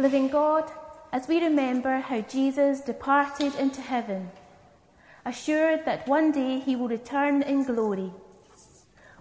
Living 0.00 0.28
God, 0.28 0.64
as 1.12 1.28
we 1.28 1.44
remember 1.44 1.98
how 1.98 2.22
Jesus 2.22 2.80
departed 2.80 3.54
into 3.56 3.82
heaven, 3.82 4.30
assured 5.26 5.84
that 5.84 6.08
one 6.08 6.32
day 6.32 6.58
he 6.58 6.74
will 6.74 6.88
return 6.88 7.42
in 7.42 7.64
glory, 7.64 8.10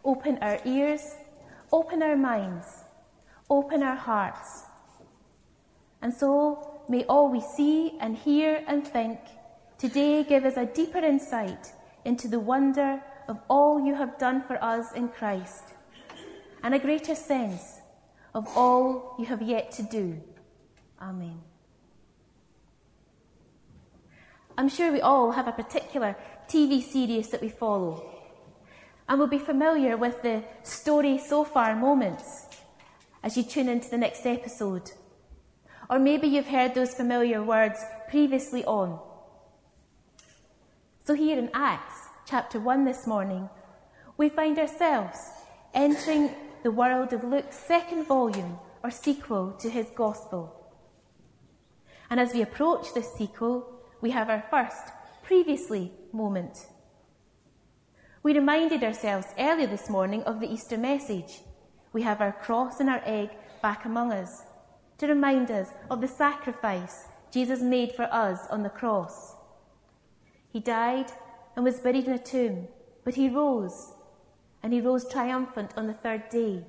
open 0.06 0.38
our 0.38 0.58
ears, 0.64 1.18
open 1.74 2.02
our 2.02 2.16
minds, 2.16 2.86
open 3.50 3.84
our 3.84 3.98
hearts. 3.98 4.64
And 6.02 6.14
so 6.14 6.82
may 6.88 7.04
all 7.10 7.30
we 7.30 7.42
see 7.42 7.98
and 8.00 8.16
hear 8.16 8.64
and 8.66 8.88
think 8.88 9.20
today 9.78 10.24
give 10.24 10.46
us 10.46 10.56
a 10.56 10.66
deeper 10.66 11.00
insight 11.00 11.74
into 12.06 12.30
the 12.30 12.40
wonder 12.40 13.04
of 13.28 13.38
all 13.50 13.86
you 13.86 13.96
have 13.96 14.18
done 14.18 14.44
for 14.44 14.64
us 14.64 14.94
in 14.94 15.10
Christ 15.10 15.74
and 16.64 16.74
a 16.74 16.80
greater 16.80 17.16
sense 17.16 17.82
of 18.34 18.48
all 18.56 19.16
you 19.20 19.26
have 19.26 19.42
yet 19.42 19.74
to 19.74 19.84
do. 19.84 20.22
Amen. 21.02 21.42
I'm 24.58 24.68
sure 24.68 24.92
we 24.92 25.00
all 25.00 25.32
have 25.32 25.48
a 25.48 25.54
particular 25.54 26.18
TV 26.50 26.84
series 26.84 27.30
that 27.30 27.42
we 27.42 27.48
follow, 27.48 28.10
and 29.08 29.18
will 29.18 29.28
be 29.28 29.40
familiar 29.40 29.96
with 29.96 30.22
the 30.22 30.44
story 30.64 31.18
so 31.18 31.46
far 31.46 31.76
moments 31.76 32.48
as 33.24 33.38
you 33.38 33.44
tune 33.44 33.70
into 33.70 33.90
the 33.90 33.98
next 33.98 34.26
episode. 34.26 34.92
Or 35.90 35.98
maybe 35.98 36.28
you've 36.28 36.48
heard 36.48 36.76
those 36.76 36.94
familiar 36.94 37.42
words 37.42 37.80
previously 38.10 38.66
on. 38.66 39.00
So, 41.06 41.14
here 41.14 41.40
in 41.40 41.50
Acts 41.54 42.10
chapter 42.26 42.60
1 42.60 42.84
this 42.84 43.08
morning, 43.08 43.50
we 44.18 44.28
find 44.28 44.60
ourselves 44.60 45.18
entering 45.74 46.32
the 46.64 46.72
world 46.72 47.14
of 47.14 47.24
Luke's 47.24 47.58
second 47.58 48.04
volume 48.06 48.60
or 48.84 48.92
sequel 48.92 49.54
to 49.54 49.70
his 49.70 49.88
Gospel. 49.96 50.59
And 52.10 52.20
as 52.20 52.34
we 52.34 52.42
approach 52.42 52.94
this 52.94 53.14
sequel, 53.14 53.66
we 54.02 54.12
have 54.12 54.30
our 54.30 54.44
first 54.50 54.92
previously 55.24 55.92
moment. 56.12 56.68
We 58.24 58.34
reminded 58.34 58.84
ourselves 58.84 59.28
earlier 59.38 59.68
this 59.68 59.90
morning 59.90 60.24
of 60.24 60.40
the 60.40 60.52
Easter 60.52 60.78
message. 60.78 61.42
We 61.94 62.02
have 62.02 62.20
our 62.20 62.32
cross 62.32 62.80
and 62.80 62.90
our 62.90 63.02
egg 63.06 63.30
back 63.62 63.86
among 63.86 64.12
us 64.12 64.44
to 64.98 65.08
remind 65.08 65.52
us 65.52 65.70
of 65.90 66.02
the 66.02 66.08
sacrifice 66.08 67.06
Jesus 67.32 67.62
made 67.62 67.94
for 67.94 68.12
us 68.12 68.40
on 68.50 68.64
the 68.64 68.70
cross. 68.70 69.36
He 70.52 70.60
died 70.60 71.12
and 71.56 71.64
was 71.64 71.80
buried 71.80 72.06
in 72.06 72.14
a 72.14 72.20
tomb, 72.20 72.68
but 73.04 73.16
he 73.16 73.30
rose, 73.30 73.94
and 74.64 74.74
he 74.74 74.82
rose 74.82 75.08
triumphant 75.08 75.72
on 75.78 75.88
the 75.88 75.94
third 75.94 76.30
day. 76.30 76.64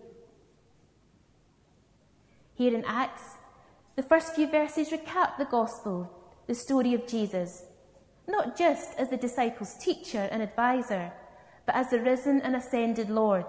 Here 2.55 2.74
in 2.74 2.84
Acts, 2.84 3.36
the 3.96 4.02
first 4.02 4.34
few 4.34 4.46
verses 4.48 4.91
recap 4.91 5.36
the 5.36 5.44
gospel, 5.44 6.10
the 6.46 6.55
story 6.55 6.94
of 6.94 7.06
Jesus, 7.06 7.64
not 8.27 8.56
just 8.56 8.98
as 8.98 9.10
the 9.10 9.16
disciples' 9.16 9.74
teacher 9.74 10.28
and 10.30 10.42
advisor, 10.42 11.12
but 11.66 11.74
as 11.74 11.91
the 11.91 12.00
risen 12.00 12.41
and 12.41 12.56
ascended 12.56 13.11
Lord. 13.11 13.46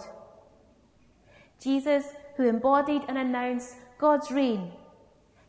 Jesus, 1.59 2.05
who 2.35 2.47
embodied 2.47 3.03
and 3.07 3.17
announced 3.17 3.75
God's 3.97 4.31
reign, 4.31 4.71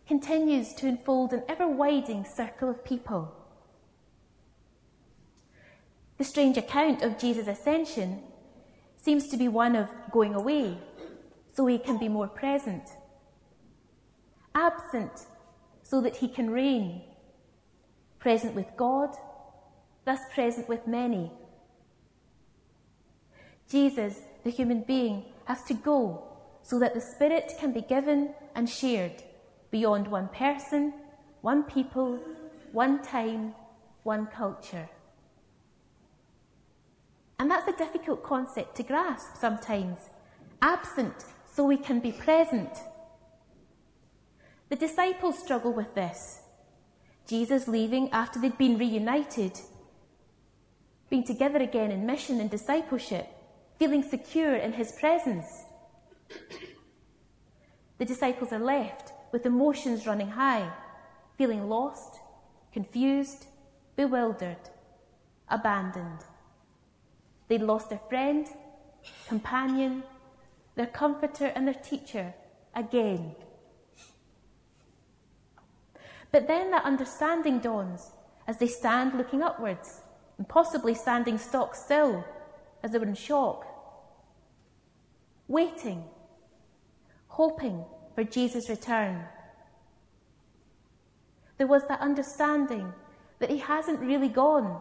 continues 0.07 0.75
to 0.75 0.87
enfold 0.87 1.33
an 1.33 1.43
ever 1.49 1.67
widening 1.67 2.25
circle 2.25 2.69
of 2.69 2.85
people. 2.85 3.35
The 6.19 6.25
strange 6.25 6.57
account 6.57 7.03
of 7.03 7.19
Jesus' 7.19 7.49
ascension 7.49 8.23
seems 8.97 9.29
to 9.29 9.37
be 9.37 9.49
one 9.49 9.75
of 9.75 9.89
going 10.11 10.35
away 10.35 10.77
so 11.53 11.67
he 11.67 11.79
can 11.79 11.99
be 11.99 12.09
more 12.09 12.29
present 12.29 12.85
absent 14.55 15.27
so 15.83 16.01
that 16.01 16.17
he 16.17 16.29
can 16.29 16.51
reign, 16.51 17.03
present 18.19 18.55
with 18.55 18.67
God, 18.77 19.15
thus 20.05 20.21
present 20.35 20.69
with 20.69 20.87
many. 20.87 21.31
Jesus, 23.69 24.21
the 24.45 24.51
human 24.51 24.83
being, 24.83 25.25
has 25.45 25.63
to 25.65 25.75
go 25.75 26.25
so 26.63 26.79
that 26.79 26.95
the 26.95 27.01
Spirit 27.01 27.53
can 27.59 27.73
be 27.73 27.83
given 27.83 28.35
and 28.55 28.69
shared 28.69 29.23
beyond 29.71 30.07
one 30.07 30.29
person, 30.29 30.93
one 31.41 31.65
people, 31.65 32.19
one 32.73 33.03
time, 33.03 33.55
one 34.03 34.27
culture. 34.27 34.89
And 37.39 37.51
that's 37.51 37.67
a 37.67 37.77
difficult 37.77 38.23
concept 38.23 38.77
to 38.77 38.83
grasp 38.83 39.37
sometimes. 39.37 39.99
Absent 40.61 41.25
so 41.53 41.65
we 41.65 41.77
can 41.77 41.99
be 41.99 42.13
present 42.13 42.71
the 44.73 44.87
disciples 44.89 45.39
struggle 45.39 45.71
with 45.71 45.95
this. 45.95 46.41
Jesus 47.27 47.69
leaving 47.69 48.11
after 48.11 48.41
they'd 48.41 48.57
been 48.57 48.79
reunited, 48.79 49.53
being 51.11 51.25
together 51.25 51.59
again 51.59 51.91
in 51.91 52.07
mission 52.07 52.41
and 52.41 52.49
discipleship, 52.51 53.27
feeling 53.79 54.03
secure 54.03 54.55
in 54.55 54.73
his 54.73 54.93
presence. 54.93 55.45
The 57.99 58.07
disciples 58.07 58.51
are 58.51 58.59
left 58.59 59.13
with 59.31 59.45
emotions 59.45 60.07
running 60.07 60.31
high, 60.31 60.73
feeling 61.37 61.69
lost, 61.69 62.21
confused, 62.73 63.45
bewildered, 63.95 64.71
abandoned. 65.51 66.21
They'd 67.49 67.61
lost 67.61 67.91
their 67.91 68.01
friend, 68.09 68.47
companion, 69.29 70.03
their 70.77 70.87
comforter, 70.87 71.53
and 71.55 71.67
their 71.67 71.75
teacher 71.91 72.33
again. 72.75 73.35
But 76.33 76.49
then 76.49 76.71
that 76.71 76.85
understanding 76.85 77.61
dawns 77.61 78.11
as 78.49 78.57
they 78.57 78.67
stand 78.67 79.15
looking 79.15 79.43
upwards 79.43 80.01
and 80.39 80.49
possibly 80.49 80.95
standing 80.95 81.39
stock 81.39 81.75
still 81.75 82.25
as 82.83 82.91
they 82.91 82.99
were 82.99 83.07
in 83.07 83.15
shock, 83.15 83.67
waiting, 85.47 86.05
hoping 87.29 87.85
for 88.15 88.25
Jesus' 88.25 88.69
return. 88.69 89.25
There 91.59 91.67
was 91.67 91.87
that 91.87 92.01
understanding 92.01 92.93
that 93.39 93.51
he 93.51 93.59
hasn't 93.59 94.01
really 94.01 94.29
gone, 94.29 94.81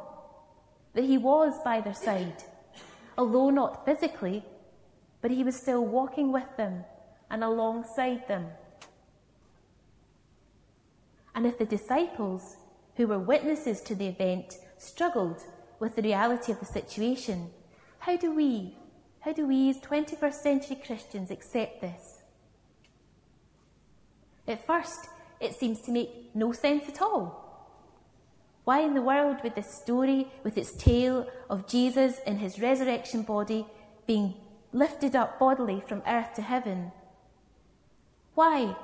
that 0.94 1.04
he 1.04 1.18
was 1.18 1.54
by 1.64 1.82
their 1.82 1.94
side, 1.94 2.44
although 3.18 3.50
not 3.50 3.86
physically, 3.86 4.44
but 5.22 5.32
he 5.32 5.44
was 5.44 5.56
still 5.56 5.86
walking 5.86 6.32
with 6.32 6.58
them 6.58 6.86
and 7.30 7.44
alongside 7.44 8.28
them. 8.28 8.48
And 11.34 11.46
if 11.46 11.58
the 11.58 11.66
disciples, 11.66 12.58
who 12.96 13.08
were 13.08 13.20
witnesses 13.20 13.82
to 13.82 13.96
the 13.96 14.08
event, 14.08 14.58
struggled 14.78 15.44
with 15.80 15.96
the 15.96 16.02
reality 16.02 16.52
of 16.52 16.60
the 16.60 16.66
situation, 16.66 17.50
how 18.00 18.18
do 18.18 18.34
we, 18.34 18.76
how 19.22 19.34
do 19.34 19.48
we 19.48 19.70
as 19.70 19.78
21st 19.80 20.34
century 20.34 20.78
Christians 20.86 21.32
accept 21.32 21.82
this? 21.82 22.20
At 24.48 24.66
first, 24.66 25.08
it 25.40 25.56
seems 25.56 25.82
to 25.82 25.92
make 25.92 26.36
no 26.36 26.52
sense 26.52 26.88
at 26.88 27.02
all. 27.02 27.42
Why 28.64 28.82
in 28.82 28.94
the 28.94 29.02
world 29.02 29.38
would 29.44 29.56
this 29.56 29.74
story, 29.74 30.28
with 30.44 30.58
its 30.58 30.72
tale 30.74 31.28
of 31.50 31.68
Jesus 31.68 32.20
in 32.28 32.38
his 32.38 32.60
resurrection 32.60 33.24
body 33.24 33.66
being 34.06 34.36
lifted 34.72 35.16
up 35.16 35.40
bodily 35.40 35.82
from 35.88 36.04
earth 36.08 36.34
to 36.36 36.42
heaven, 36.42 36.92
why, 38.36 38.76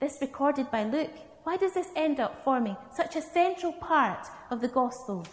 this 0.00 0.18
recorded 0.20 0.70
by 0.70 0.84
Luke, 0.84 1.16
why 1.44 1.56
does 1.56 1.74
this 1.74 1.88
end 1.96 2.20
up 2.20 2.44
forming 2.44 2.76
such 2.94 3.16
a 3.16 3.22
central 3.22 3.72
part 3.72 4.28
of 4.50 4.60
the 4.60 4.68
gospel 4.68 5.26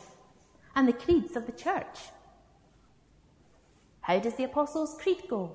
and 0.76 0.88
the 0.88 0.94
creeds 0.94 1.36
of 1.36 1.46
the 1.46 1.52
church? 1.52 2.00
How 4.02 4.20
does 4.20 4.36
the 4.36 4.46
Apostles' 4.46 4.98
Creed 5.00 5.24
go? 5.30 5.52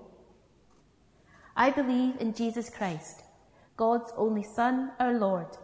I 1.56 1.70
believe 1.70 2.20
in 2.20 2.34
Jesus 2.34 2.70
Christ, 2.70 3.22
God's 3.76 4.12
only 4.16 4.42
Son, 4.42 4.92
our 5.00 5.14
Lord, 5.14 5.56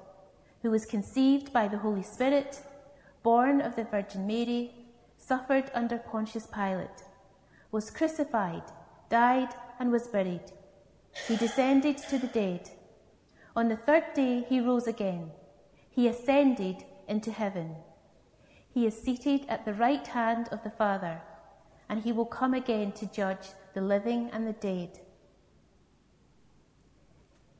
who 0.62 0.70
was 0.70 0.86
conceived 0.86 1.52
by 1.52 1.68
the 1.68 1.78
Holy 1.78 2.02
Spirit, 2.02 2.60
born 3.22 3.60
of 3.60 3.76
the 3.76 3.84
Virgin 3.84 4.26
Mary, 4.26 4.72
suffered 5.18 5.70
under 5.74 5.98
Pontius 5.98 6.46
Pilate, 6.46 7.04
was 7.70 7.90
crucified, 7.90 8.64
died, 9.08 9.50
and 9.78 9.92
was 9.92 10.08
buried. 10.08 10.52
He 11.28 11.36
descended 11.36 11.98
to 11.98 12.18
the 12.18 12.26
dead. 12.26 12.70
On 13.56 13.68
the 13.68 13.76
third 13.76 14.04
day, 14.14 14.44
he 14.48 14.60
rose 14.60 14.86
again. 14.86 15.30
He 15.90 16.06
ascended 16.06 16.84
into 17.08 17.32
heaven. 17.32 17.74
He 18.72 18.86
is 18.86 18.96
seated 18.96 19.44
at 19.48 19.64
the 19.64 19.74
right 19.74 20.06
hand 20.06 20.48
of 20.52 20.62
the 20.62 20.70
Father, 20.70 21.20
and 21.88 22.02
he 22.02 22.12
will 22.12 22.26
come 22.26 22.54
again 22.54 22.92
to 22.92 23.06
judge 23.06 23.48
the 23.74 23.80
living 23.80 24.30
and 24.32 24.46
the 24.46 24.52
dead. 24.52 25.00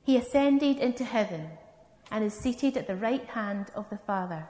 He 0.05 0.17
ascended 0.17 0.79
into 0.79 1.05
heaven 1.05 1.51
and 2.11 2.25
is 2.25 2.35
seated 2.35 2.77
at 2.77 2.87
the 2.87 2.97
right 2.97 3.27
hand 3.27 3.71
of 3.75 3.91
the 3.91 3.99
Father. 3.99 4.49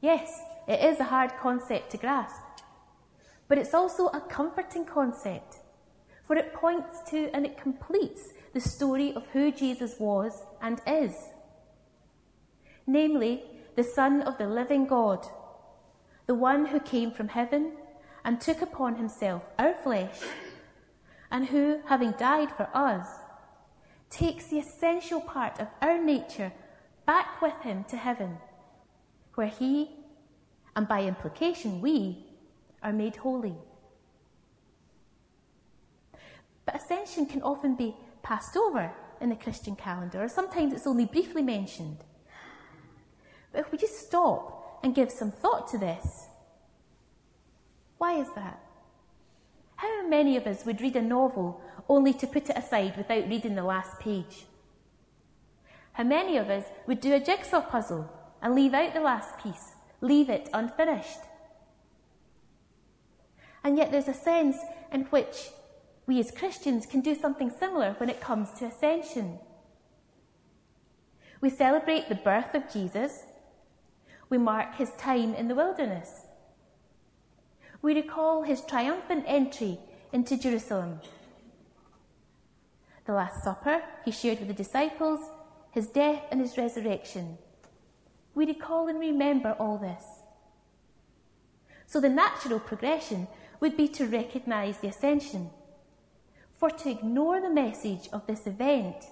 Yes, 0.00 0.40
it 0.68 0.80
is 0.84 1.00
a 1.00 1.04
hard 1.04 1.36
concept 1.38 1.90
to 1.90 1.98
grasp, 1.98 2.40
but 3.48 3.58
it's 3.58 3.74
also 3.74 4.06
a 4.08 4.20
comforting 4.20 4.84
concept, 4.84 5.56
for 6.22 6.36
it 6.36 6.54
points 6.54 7.00
to 7.10 7.30
and 7.34 7.44
it 7.44 7.58
completes 7.58 8.32
the 8.52 8.60
story 8.60 9.12
of 9.14 9.26
who 9.28 9.52
Jesus 9.52 9.94
was 9.98 10.42
and 10.60 10.80
is. 10.86 11.14
Namely, 12.86 13.44
the 13.76 13.84
Son 13.84 14.22
of 14.22 14.38
the 14.38 14.46
living 14.46 14.86
God, 14.86 15.26
the 16.26 16.34
one 16.34 16.66
who 16.66 16.80
came 16.80 17.12
from 17.12 17.28
heaven 17.28 17.72
and 18.24 18.40
took 18.40 18.60
upon 18.62 18.96
himself 18.96 19.42
our 19.58 19.74
flesh, 19.74 20.18
and 21.30 21.46
who, 21.46 21.80
having 21.86 22.10
died 22.12 22.50
for 22.56 22.68
us, 22.74 23.06
takes 24.10 24.46
the 24.46 24.58
essential 24.58 25.20
part 25.20 25.60
of 25.60 25.68
our 25.80 26.02
nature 26.02 26.52
back 27.06 27.40
with 27.40 27.54
him 27.62 27.84
to 27.84 27.96
heaven, 27.96 28.36
where 29.34 29.46
he, 29.46 29.90
and 30.74 30.88
by 30.88 31.04
implication 31.04 31.80
we, 31.80 32.26
are 32.82 32.92
made 32.92 33.16
holy. 33.16 33.54
But 36.64 36.76
ascension 36.76 37.26
can 37.26 37.42
often 37.42 37.74
be 37.76 37.94
passed 38.22 38.56
over 38.56 38.92
in 39.20 39.28
the 39.28 39.36
Christian 39.36 39.76
calendar, 39.76 40.22
or 40.22 40.28
sometimes 40.28 40.72
it's 40.72 40.86
only 40.86 41.04
briefly 41.04 41.42
mentioned. 41.42 41.98
But 43.52 43.60
if 43.60 43.72
we 43.72 43.78
just 43.78 43.98
stop 43.98 44.80
and 44.82 44.94
give 44.94 45.10
some 45.10 45.30
thought 45.30 45.68
to 45.68 45.78
this, 45.78 46.26
why 47.98 48.14
is 48.14 48.28
that? 48.34 48.60
How 49.76 50.06
many 50.06 50.36
of 50.36 50.46
us 50.46 50.64
would 50.64 50.80
read 50.80 50.96
a 50.96 51.02
novel 51.02 51.60
only 51.88 52.12
to 52.14 52.26
put 52.26 52.48
it 52.50 52.56
aside 52.56 52.96
without 52.96 53.28
reading 53.28 53.54
the 53.54 53.62
last 53.62 53.98
page? 53.98 54.46
How 55.92 56.04
many 56.04 56.36
of 56.36 56.48
us 56.48 56.64
would 56.86 57.00
do 57.00 57.14
a 57.14 57.20
jigsaw 57.20 57.60
puzzle 57.60 58.10
and 58.40 58.54
leave 58.54 58.74
out 58.74 58.94
the 58.94 59.00
last 59.00 59.38
piece, 59.38 59.72
leave 60.00 60.30
it 60.30 60.48
unfinished? 60.52 61.18
And 63.62 63.76
yet 63.76 63.90
there's 63.90 64.08
a 64.08 64.14
sense 64.14 64.56
in 64.92 65.02
which 65.06 65.50
we 66.10 66.18
as 66.18 66.32
Christians 66.32 66.86
can 66.86 67.02
do 67.02 67.14
something 67.14 67.52
similar 67.56 67.94
when 67.98 68.10
it 68.10 68.20
comes 68.20 68.50
to 68.58 68.64
ascension. 68.64 69.38
We 71.40 71.50
celebrate 71.50 72.08
the 72.08 72.16
birth 72.16 72.52
of 72.52 72.68
Jesus. 72.68 73.22
We 74.28 74.36
mark 74.36 74.74
his 74.74 74.90
time 74.98 75.34
in 75.34 75.46
the 75.46 75.54
wilderness. 75.54 76.22
We 77.80 77.94
recall 77.94 78.42
his 78.42 78.60
triumphant 78.62 79.22
entry 79.28 79.78
into 80.12 80.36
Jerusalem. 80.36 81.00
The 83.04 83.12
Last 83.12 83.44
Supper 83.44 83.80
he 84.04 84.10
shared 84.10 84.40
with 84.40 84.48
the 84.48 84.64
disciples, 84.64 85.20
his 85.70 85.86
death 85.86 86.24
and 86.32 86.40
his 86.40 86.58
resurrection. 86.58 87.38
We 88.34 88.46
recall 88.46 88.88
and 88.88 88.98
remember 88.98 89.54
all 89.60 89.78
this. 89.78 90.02
So 91.86 92.00
the 92.00 92.08
natural 92.08 92.58
progression 92.58 93.28
would 93.60 93.76
be 93.76 93.86
to 93.86 94.06
recognise 94.06 94.78
the 94.78 94.88
ascension. 94.88 95.50
For 96.60 96.68
to 96.68 96.90
ignore 96.90 97.40
the 97.40 97.48
message 97.48 98.10
of 98.12 98.26
this 98.26 98.46
event 98.46 99.06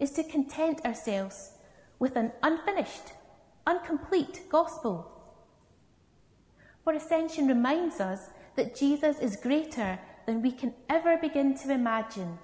is 0.00 0.12
to 0.12 0.24
content 0.24 0.82
ourselves 0.82 1.50
with 1.98 2.16
an 2.16 2.32
unfinished, 2.42 3.12
incomplete 3.68 4.40
gospel. 4.48 5.12
For 6.82 6.94
ascension 6.94 7.46
reminds 7.46 8.00
us 8.00 8.30
that 8.54 8.74
Jesus 8.74 9.18
is 9.18 9.36
greater 9.36 9.98
than 10.24 10.40
we 10.40 10.52
can 10.52 10.72
ever 10.88 11.18
begin 11.18 11.54
to 11.58 11.70
imagine. 11.70 12.38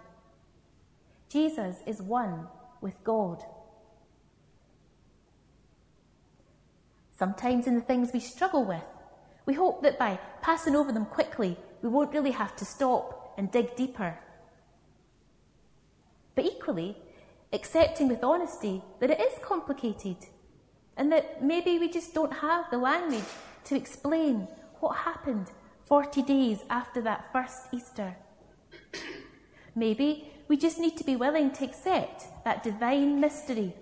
Jesus 1.30 1.76
is 1.86 2.02
one 2.02 2.48
with 2.82 3.02
God. 3.04 3.42
Sometimes 7.10 7.66
in 7.66 7.76
the 7.76 7.80
things 7.80 8.10
we 8.12 8.20
struggle 8.20 8.66
with, 8.66 8.84
we 9.46 9.54
hope 9.54 9.82
that 9.82 9.98
by 9.98 10.18
passing 10.42 10.76
over 10.76 10.92
them 10.92 11.06
quickly, 11.06 11.56
we 11.80 11.88
won't 11.88 12.12
really 12.12 12.32
have 12.32 12.54
to 12.56 12.66
stop 12.66 13.21
and 13.37 13.50
dig 13.50 13.76
deeper. 13.76 14.19
But 16.34 16.44
equally, 16.44 16.96
accepting 17.52 18.08
with 18.08 18.25
honesty 18.25 18.82
that 19.00 19.11
it 19.11 19.20
is 19.20 19.34
complicated 19.43 20.17
and 20.96 21.11
that 21.12 21.43
maybe 21.43 21.79
we 21.79 21.88
just 21.88 22.14
don't 22.14 22.32
have 22.32 22.70
the 22.70 22.79
language 22.79 23.25
to 23.64 23.76
explain 23.76 24.49
what 24.81 24.96
happened 24.96 25.50
40 25.84 26.23
days 26.23 26.58
after 26.70 27.00
that 27.02 27.32
first 27.32 27.69
Easter. 27.73 28.17
Maybe 29.75 30.31
we 30.49 30.56
just 30.56 30.78
need 30.78 30.96
to 30.99 31.05
be 31.05 31.17
willing 31.17 31.50
to 31.52 31.64
accept 31.64 32.26
that 32.44 32.62
divine 32.62 33.20
mystery. 33.20 33.75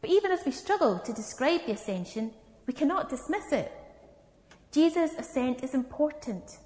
But 0.00 0.10
even 0.10 0.32
as 0.32 0.44
we 0.44 0.52
struggle 0.52 0.98
to 0.98 1.12
describe 1.12 1.66
the 1.66 1.72
ascension, 1.72 2.32
we 2.66 2.74
cannot 2.74 3.08
dismiss 3.08 3.52
it. 3.52 3.72
Jesus' 4.72 5.14
ascent 5.18 5.62
is 5.62 5.74
important. 5.74 6.58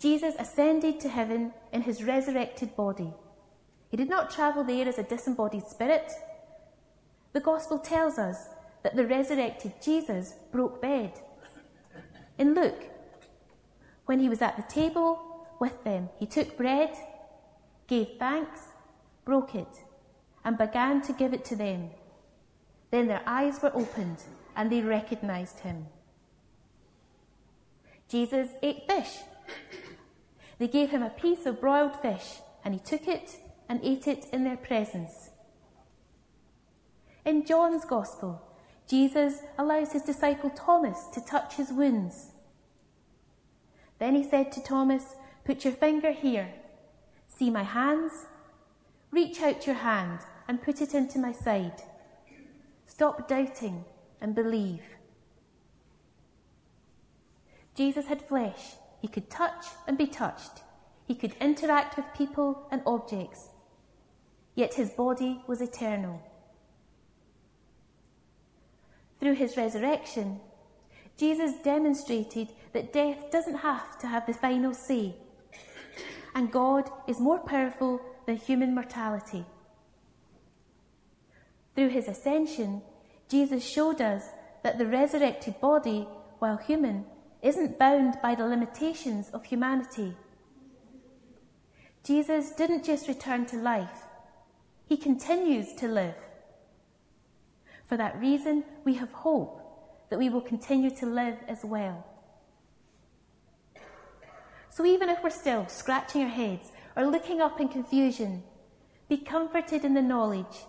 Jesus 0.00 0.34
ascended 0.38 0.98
to 1.00 1.10
heaven 1.10 1.52
in 1.72 1.82
his 1.82 2.02
resurrected 2.02 2.74
body. 2.74 3.12
He 3.90 3.96
did 3.98 4.08
not 4.08 4.30
travel 4.30 4.64
there 4.64 4.88
as 4.88 4.98
a 4.98 5.02
disembodied 5.02 5.66
spirit. 5.66 6.10
The 7.32 7.40
gospel 7.40 7.78
tells 7.78 8.18
us 8.18 8.48
that 8.82 8.96
the 8.96 9.06
resurrected 9.06 9.74
Jesus 9.82 10.34
broke 10.50 10.80
bread. 10.80 11.12
In 12.38 12.54
Luke, 12.54 12.84
when 14.06 14.20
he 14.20 14.30
was 14.30 14.40
at 14.40 14.56
the 14.56 14.74
table 14.74 15.46
with 15.60 15.84
them, 15.84 16.08
he 16.18 16.24
took 16.24 16.56
bread, 16.56 16.96
gave 17.86 18.08
thanks, 18.18 18.60
broke 19.26 19.54
it, 19.54 19.84
and 20.44 20.56
began 20.56 21.02
to 21.02 21.12
give 21.12 21.34
it 21.34 21.44
to 21.44 21.56
them. 21.56 21.90
Then 22.90 23.06
their 23.06 23.22
eyes 23.26 23.60
were 23.62 23.74
opened 23.74 24.22
and 24.56 24.72
they 24.72 24.80
recognized 24.80 25.60
him. 25.60 25.86
Jesus 28.08 28.48
ate 28.62 28.86
fish. 28.88 29.18
They 30.60 30.68
gave 30.68 30.90
him 30.90 31.02
a 31.02 31.08
piece 31.08 31.46
of 31.46 31.58
broiled 31.58 31.96
fish 31.96 32.40
and 32.62 32.74
he 32.74 32.80
took 32.80 33.08
it 33.08 33.38
and 33.66 33.80
ate 33.82 34.06
it 34.06 34.26
in 34.30 34.44
their 34.44 34.58
presence. 34.58 35.30
In 37.24 37.46
John's 37.46 37.86
Gospel, 37.86 38.42
Jesus 38.86 39.38
allows 39.56 39.92
his 39.92 40.02
disciple 40.02 40.50
Thomas 40.50 41.06
to 41.14 41.24
touch 41.24 41.54
his 41.54 41.72
wounds. 41.72 42.32
Then 43.98 44.14
he 44.14 44.22
said 44.22 44.52
to 44.52 44.62
Thomas, 44.62 45.14
Put 45.46 45.64
your 45.64 45.72
finger 45.72 46.12
here. 46.12 46.52
See 47.26 47.48
my 47.48 47.62
hands? 47.62 48.12
Reach 49.10 49.40
out 49.40 49.66
your 49.66 49.76
hand 49.76 50.20
and 50.46 50.62
put 50.62 50.82
it 50.82 50.92
into 50.92 51.18
my 51.18 51.32
side. 51.32 51.82
Stop 52.86 53.26
doubting 53.26 53.86
and 54.20 54.34
believe. 54.34 54.82
Jesus 57.74 58.06
had 58.06 58.20
flesh. 58.20 58.74
He 59.00 59.08
could 59.08 59.30
touch 59.30 59.66
and 59.86 59.96
be 59.96 60.06
touched. 60.06 60.62
He 61.06 61.14
could 61.14 61.34
interact 61.40 61.96
with 61.96 62.14
people 62.16 62.66
and 62.70 62.82
objects. 62.86 63.48
Yet 64.54 64.74
his 64.74 64.90
body 64.90 65.42
was 65.46 65.60
eternal. 65.60 66.22
Through 69.18 69.34
his 69.34 69.56
resurrection, 69.56 70.40
Jesus 71.16 71.52
demonstrated 71.62 72.48
that 72.72 72.92
death 72.92 73.30
doesn't 73.30 73.56
have 73.56 73.98
to 73.98 74.06
have 74.06 74.26
the 74.26 74.32
final 74.32 74.72
say, 74.72 75.14
and 76.34 76.50
God 76.50 76.90
is 77.06 77.20
more 77.20 77.38
powerful 77.38 78.00
than 78.26 78.36
human 78.36 78.74
mortality. 78.74 79.44
Through 81.74 81.88
his 81.88 82.08
ascension, 82.08 82.82
Jesus 83.28 83.64
showed 83.64 84.00
us 84.00 84.24
that 84.62 84.78
the 84.78 84.86
resurrected 84.86 85.60
body, 85.60 86.06
while 86.38 86.56
human, 86.56 87.04
isn't 87.42 87.78
bound 87.78 88.16
by 88.22 88.34
the 88.34 88.46
limitations 88.46 89.30
of 89.30 89.44
humanity. 89.44 90.14
Jesus 92.04 92.50
didn't 92.52 92.84
just 92.84 93.08
return 93.08 93.46
to 93.46 93.56
life, 93.56 94.04
he 94.86 94.96
continues 94.96 95.72
to 95.74 95.86
live. 95.86 96.14
For 97.86 97.96
that 97.96 98.20
reason, 98.20 98.64
we 98.84 98.94
have 98.94 99.12
hope 99.12 99.60
that 100.10 100.18
we 100.18 100.28
will 100.28 100.40
continue 100.40 100.90
to 100.90 101.06
live 101.06 101.38
as 101.48 101.64
well. 101.64 102.06
So 104.68 104.86
even 104.86 105.08
if 105.08 105.22
we're 105.22 105.30
still 105.30 105.66
scratching 105.68 106.22
our 106.22 106.28
heads 106.28 106.70
or 106.96 107.04
looking 107.06 107.40
up 107.40 107.60
in 107.60 107.68
confusion, 107.68 108.42
be 109.08 109.16
comforted 109.16 109.84
in 109.84 109.94
the 109.94 110.02
knowledge 110.02 110.66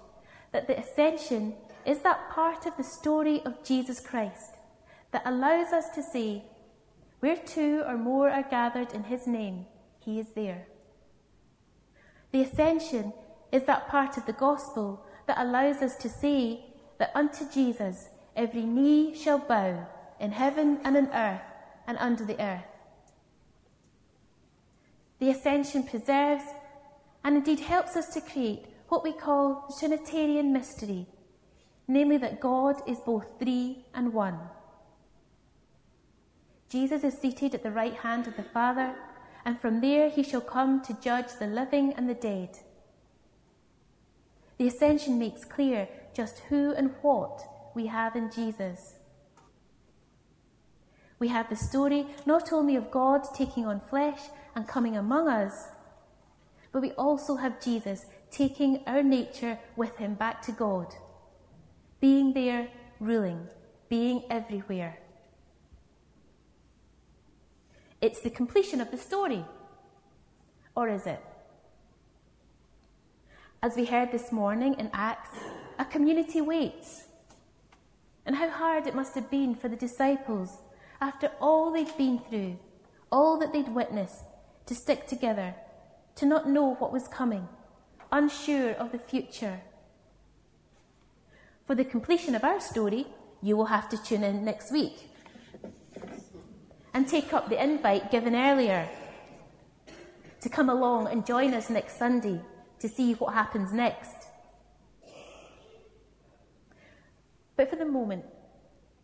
that 0.51 0.67
the 0.67 0.79
ascension 0.79 1.53
is 1.85 1.99
that 1.99 2.31
part 2.31 2.65
of 2.65 2.75
the 2.77 2.83
story 2.83 3.41
of 3.45 3.63
Jesus 3.63 3.99
Christ 3.99 4.55
that 5.11 5.23
allows 5.25 5.71
us 5.73 5.89
to 5.89 6.03
say, 6.03 6.43
where 7.21 7.37
two 7.37 7.83
or 7.87 7.97
more 7.97 8.29
are 8.29 8.43
gathered 8.43 8.93
in 8.93 9.03
his 9.03 9.25
name, 9.25 9.65
he 9.99 10.19
is 10.19 10.27
there. 10.35 10.67
The 12.31 12.41
ascension 12.41 13.13
is 13.51 13.63
that 13.63 13.87
part 13.87 14.17
of 14.17 14.25
the 14.25 14.33
gospel 14.33 15.05
that 15.27 15.39
allows 15.39 15.77
us 15.77 15.95
to 15.97 16.09
say 16.09 16.65
that 16.97 17.11
unto 17.15 17.49
Jesus 17.51 18.09
every 18.35 18.63
knee 18.63 19.15
shall 19.15 19.37
bow 19.37 19.87
in 20.19 20.31
heaven 20.31 20.79
and 20.83 20.97
in 20.97 21.07
earth 21.13 21.41
and 21.87 21.97
under 21.99 22.25
the 22.25 22.41
earth. 22.41 22.65
The 25.19 25.29
ascension 25.29 25.83
preserves 25.83 26.43
and 27.23 27.37
indeed 27.37 27.59
helps 27.59 27.95
us 27.95 28.07
to 28.13 28.21
create 28.21 28.65
what 28.89 29.03
we 29.03 29.13
call 29.13 29.65
the 29.67 29.75
Trinitarian 29.79 30.51
mystery, 30.51 31.05
namely 31.87 32.17
that 32.17 32.39
God 32.39 32.81
is 32.87 32.99
both 32.99 33.27
three 33.39 33.85
and 33.93 34.11
one. 34.11 34.39
Jesus 36.71 37.03
is 37.03 37.17
seated 37.17 37.53
at 37.53 37.63
the 37.63 37.69
right 37.69 37.95
hand 37.95 38.27
of 38.27 38.37
the 38.37 38.43
Father, 38.43 38.95
and 39.43 39.59
from 39.59 39.81
there 39.81 40.09
he 40.09 40.23
shall 40.23 40.39
come 40.39 40.81
to 40.83 40.97
judge 41.01 41.33
the 41.37 41.47
living 41.47 41.93
and 41.97 42.07
the 42.07 42.13
dead. 42.13 42.59
The 44.57 44.67
ascension 44.67 45.19
makes 45.19 45.43
clear 45.43 45.89
just 46.13 46.39
who 46.47 46.71
and 46.71 46.91
what 47.01 47.41
we 47.75 47.87
have 47.87 48.15
in 48.15 48.31
Jesus. 48.31 48.93
We 51.19 51.27
have 51.27 51.49
the 51.49 51.57
story 51.57 52.07
not 52.25 52.53
only 52.53 52.77
of 52.77 52.89
God 52.89 53.25
taking 53.35 53.65
on 53.65 53.81
flesh 53.81 54.21
and 54.55 54.65
coming 54.65 54.95
among 54.95 55.27
us, 55.27 55.67
but 56.71 56.81
we 56.81 56.91
also 56.91 57.35
have 57.35 57.61
Jesus 57.61 58.05
taking 58.29 58.81
our 58.87 59.03
nature 59.03 59.59
with 59.75 59.97
him 59.97 60.13
back 60.13 60.41
to 60.43 60.53
God, 60.53 60.95
being 61.99 62.31
there, 62.31 62.69
ruling, 63.01 63.49
being 63.89 64.23
everywhere. 64.29 65.00
It's 68.01 68.21
the 68.21 68.31
completion 68.31 68.81
of 68.81 68.89
the 68.89 68.97
story. 68.97 69.45
Or 70.75 70.89
is 70.89 71.05
it? 71.05 71.23
As 73.61 73.75
we 73.75 73.85
heard 73.85 74.11
this 74.11 74.31
morning 74.31 74.73
in 74.79 74.89
Acts, 74.91 75.37
a 75.77 75.85
community 75.85 76.41
waits. 76.41 77.03
And 78.25 78.35
how 78.35 78.49
hard 78.49 78.87
it 78.87 78.95
must 78.95 79.13
have 79.13 79.29
been 79.29 79.53
for 79.53 79.67
the 79.67 79.75
disciples, 79.75 80.57
after 80.99 81.31
all 81.39 81.71
they'd 81.71 81.95
been 81.95 82.19
through, 82.19 82.57
all 83.11 83.37
that 83.37 83.53
they'd 83.53 83.69
witnessed, 83.69 84.23
to 84.65 84.73
stick 84.73 85.05
together, 85.05 85.53
to 86.15 86.25
not 86.25 86.49
know 86.49 86.73
what 86.75 86.91
was 86.91 87.07
coming, 87.07 87.47
unsure 88.11 88.71
of 88.71 88.91
the 88.91 88.99
future. 88.99 89.61
For 91.65 91.75
the 91.75 91.85
completion 91.85 92.33
of 92.33 92.43
our 92.43 92.59
story, 92.59 93.07
you 93.43 93.55
will 93.55 93.65
have 93.65 93.89
to 93.89 94.03
tune 94.03 94.23
in 94.23 94.43
next 94.43 94.71
week 94.71 95.10
and 96.93 97.07
take 97.07 97.33
up 97.33 97.49
the 97.49 97.63
invite 97.63 98.11
given 98.11 98.35
earlier 98.35 98.87
to 100.41 100.49
come 100.49 100.69
along 100.69 101.07
and 101.07 101.25
join 101.25 101.53
us 101.53 101.69
next 101.69 101.97
Sunday 101.97 102.41
to 102.79 102.89
see 102.89 103.13
what 103.13 103.33
happens 103.33 103.71
next. 103.71 104.27
But 107.55 107.69
for 107.69 107.75
the 107.75 107.85
moment, 107.85 108.25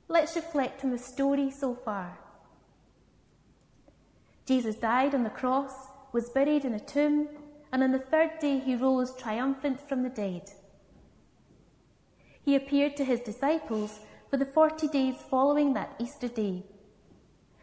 let's 0.08 0.36
reflect 0.36 0.84
on 0.84 0.92
the 0.92 0.98
story 0.98 1.52
so 1.52 1.76
far. 1.76 2.18
Jesus 4.46 4.76
died 4.76 5.14
on 5.14 5.24
the 5.24 5.30
cross, 5.30 5.74
was 6.12 6.30
buried 6.30 6.66
in 6.66 6.74
a 6.74 6.80
tomb, 6.80 7.28
and 7.72 7.84
on 7.84 7.92
the 7.92 8.00
third 8.00 8.40
day 8.40 8.60
he 8.60 8.76
rose 8.76 9.16
triumphant 9.16 9.88
from 9.88 10.02
the 10.04 10.10
dead. 10.10 10.50
He 12.44 12.56
appeared 12.56 12.96
to 12.98 13.04
his 13.04 13.20
disciples 13.20 14.00
for 14.30 14.38
the 14.38 14.46
forty 14.46 14.88
days 14.88 15.16
following 15.30 15.74
that 15.74 15.96
Easter 16.00 16.30
day 16.30 16.64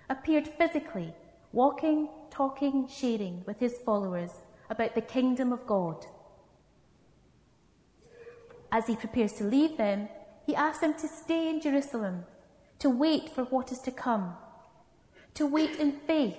appeared 0.08 0.49
physically, 0.49 1.14
walking, 1.52 2.08
talking, 2.30 2.88
sharing 2.88 3.42
with 3.46 3.61
his 3.61 3.78
followers 3.84 4.30
about 4.68 4.94
the 4.94 5.00
kingdom 5.00 5.52
of 5.52 5.66
God. 5.66 6.06
As 8.73 8.87
he 8.87 8.96
prepares 8.96 9.32
to 9.34 9.44
leave 9.44 9.76
them, 9.76 10.08
he 10.46 10.54
asks 10.54 10.80
them 10.80 10.94
to 10.94 11.08
stay 11.08 11.49
in 11.49 11.61
Jerusalem, 11.61 12.25
to 12.80 12.90
wait 12.90 13.30
for 13.30 13.44
what 13.44 13.73
is 13.73 13.78
to 13.80 13.90
come, 13.90 14.34
to 15.34 15.46
wait 15.46 15.76
in 15.76 15.92
faith 15.92 16.38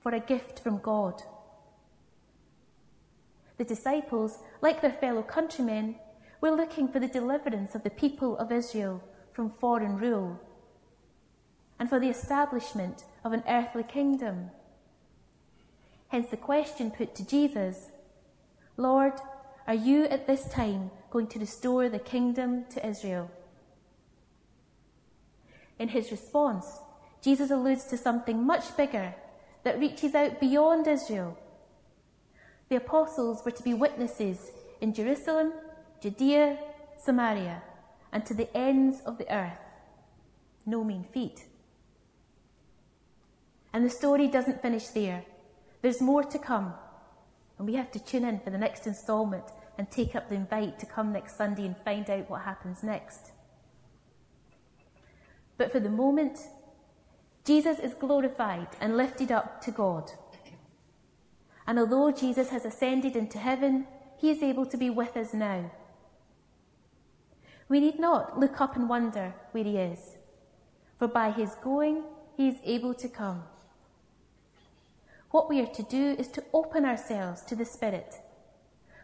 for 0.00 0.12
a 0.12 0.20
gift 0.20 0.60
from 0.60 0.78
God. 0.78 1.22
The 3.56 3.64
disciples, 3.64 4.38
like 4.60 4.80
their 4.82 4.92
fellow 4.92 5.22
countrymen, 5.22 5.96
were 6.40 6.50
looking 6.50 6.88
for 6.88 7.00
the 7.00 7.08
deliverance 7.08 7.74
of 7.74 7.82
the 7.82 7.90
people 7.90 8.36
of 8.36 8.52
Israel 8.52 9.02
from 9.32 9.50
foreign 9.50 9.96
rule 9.96 10.40
and 11.82 11.90
for 11.90 11.98
the 11.98 12.08
establishment 12.08 13.02
of 13.24 13.32
an 13.32 13.42
earthly 13.48 13.82
kingdom. 13.82 14.52
Hence 16.10 16.28
the 16.28 16.36
question 16.36 16.92
put 16.92 17.16
to 17.16 17.26
Jesus 17.26 17.90
Lord, 18.76 19.14
are 19.66 19.74
you 19.74 20.04
at 20.04 20.28
this 20.28 20.44
time 20.44 20.92
going 21.10 21.26
to 21.26 21.40
restore 21.40 21.88
the 21.88 21.98
kingdom 21.98 22.66
to 22.70 22.86
Israel? 22.86 23.32
In 25.80 25.88
his 25.88 26.12
response, 26.12 26.78
Jesus 27.20 27.50
alludes 27.50 27.86
to 27.86 27.96
something 27.96 28.46
much 28.46 28.76
bigger 28.76 29.16
that 29.64 29.80
reaches 29.80 30.14
out 30.14 30.38
beyond 30.38 30.86
Israel. 30.86 31.36
The 32.68 32.76
apostles 32.76 33.42
were 33.44 33.50
to 33.50 33.62
be 33.64 33.74
witnesses 33.74 34.52
in 34.80 34.94
Jerusalem, 34.94 35.52
Judea, 36.00 36.58
Samaria, 36.96 37.60
and 38.12 38.24
to 38.26 38.34
the 38.34 38.56
ends 38.56 39.00
of 39.04 39.18
the 39.18 39.28
earth. 39.34 39.58
No 40.64 40.84
mean 40.84 41.04
feat. 41.12 41.46
And 43.72 43.84
the 43.84 43.90
story 43.90 44.28
doesn't 44.28 44.62
finish 44.62 44.88
there. 44.88 45.24
There's 45.80 46.00
more 46.00 46.22
to 46.24 46.38
come. 46.38 46.74
And 47.58 47.66
we 47.66 47.74
have 47.74 47.90
to 47.92 48.04
tune 48.04 48.24
in 48.24 48.40
for 48.40 48.50
the 48.50 48.58
next 48.58 48.86
instalment 48.86 49.44
and 49.78 49.90
take 49.90 50.14
up 50.14 50.28
the 50.28 50.34
invite 50.34 50.78
to 50.78 50.86
come 50.86 51.12
next 51.12 51.36
Sunday 51.36 51.66
and 51.66 51.76
find 51.84 52.08
out 52.10 52.28
what 52.28 52.42
happens 52.42 52.82
next. 52.82 53.32
But 55.56 55.72
for 55.72 55.80
the 55.80 55.88
moment, 55.88 56.38
Jesus 57.44 57.78
is 57.78 57.94
glorified 57.94 58.68
and 58.80 58.96
lifted 58.96 59.32
up 59.32 59.60
to 59.62 59.70
God. 59.70 60.10
And 61.66 61.78
although 61.78 62.10
Jesus 62.10 62.50
has 62.50 62.64
ascended 62.64 63.16
into 63.16 63.38
heaven, 63.38 63.86
he 64.18 64.30
is 64.30 64.42
able 64.42 64.66
to 64.66 64.76
be 64.76 64.90
with 64.90 65.16
us 65.16 65.32
now. 65.32 65.70
We 67.68 67.80
need 67.80 67.98
not 67.98 68.38
look 68.38 68.60
up 68.60 68.76
and 68.76 68.88
wonder 68.88 69.34
where 69.52 69.64
he 69.64 69.78
is, 69.78 70.16
for 70.98 71.08
by 71.08 71.30
his 71.30 71.54
going, 71.62 72.04
he 72.36 72.48
is 72.48 72.56
able 72.64 72.94
to 72.94 73.08
come. 73.08 73.44
What 75.32 75.48
we 75.48 75.60
are 75.60 75.74
to 75.74 75.82
do 75.82 76.14
is 76.18 76.28
to 76.28 76.44
open 76.52 76.84
ourselves 76.84 77.40
to 77.46 77.56
the 77.56 77.64
Spirit, 77.64 78.20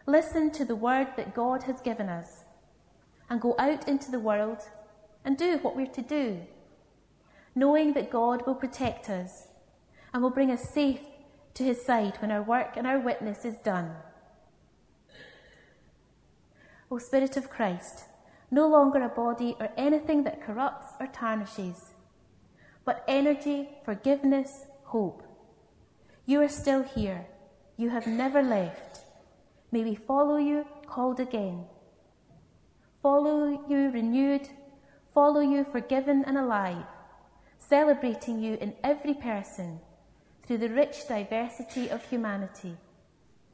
listen 0.05 0.51
to 0.51 0.63
the 0.63 0.75
word 0.75 1.07
that 1.17 1.33
God 1.33 1.63
has 1.63 1.81
given 1.81 2.07
us, 2.07 2.43
and 3.31 3.41
go 3.41 3.55
out 3.57 3.87
into 3.87 4.11
the 4.11 4.19
world 4.19 4.59
and 5.25 5.35
do 5.35 5.57
what 5.57 5.75
we're 5.75 5.87
to 5.87 6.03
do, 6.03 6.41
knowing 7.55 7.93
that 7.93 8.11
God 8.11 8.45
will 8.45 8.53
protect 8.53 9.09
us 9.09 9.47
and 10.13 10.21
will 10.21 10.29
bring 10.29 10.51
us 10.51 10.69
safe 10.69 11.01
to 11.55 11.63
his 11.63 11.83
side 11.83 12.17
when 12.19 12.29
our 12.29 12.43
work 12.43 12.77
and 12.77 12.85
our 12.85 12.99
witness 12.99 13.43
is 13.43 13.57
done. 13.57 13.95
O 16.91 16.99
Spirit 16.99 17.37
of 17.37 17.49
Christ, 17.49 18.03
no 18.51 18.67
longer 18.67 19.01
a 19.01 19.09
body 19.09 19.55
or 19.59 19.69
anything 19.75 20.25
that 20.25 20.45
corrupts 20.45 20.93
or 20.99 21.07
tarnishes, 21.07 21.93
but 22.85 23.03
energy, 23.07 23.69
forgiveness, 23.83 24.65
hope 24.83 25.23
you 26.29 26.39
are 26.43 26.47
still 26.47 26.83
here. 26.83 27.25
You 27.75 27.89
have 27.89 28.05
never 28.05 28.43
left. 28.43 29.01
May 29.71 29.83
we 29.83 29.95
follow 29.95 30.37
you, 30.37 30.63
called 30.85 31.19
again. 31.19 31.65
Follow 33.01 33.65
you, 33.67 33.89
renewed. 33.89 34.47
Follow 35.15 35.39
you, 35.41 35.65
forgiven 35.71 36.23
and 36.27 36.37
alive. 36.37 36.85
Celebrating 37.57 38.43
you 38.43 38.59
in 38.61 38.75
every 38.83 39.15
person 39.15 39.79
through 40.45 40.59
the 40.59 40.69
rich 40.69 41.07
diversity 41.07 41.89
of 41.89 42.05
humanity. 42.05 42.77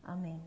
Amen. 0.09 0.41